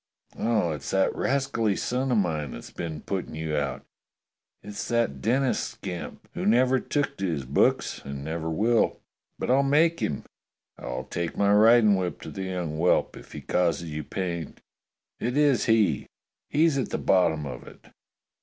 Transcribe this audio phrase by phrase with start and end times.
[0.39, 3.85] Oh, it's that rascally son of mine that's been putting you out.
[4.63, 8.99] It's that Denis scamp, who never took to his books and never will.
[9.37, 10.23] But I'll make him.
[10.75, 14.55] I'll take my riding whip to the young whelp if he causes you pain.
[15.19, 16.07] It is he!
[16.49, 17.85] He's at the bottom of it.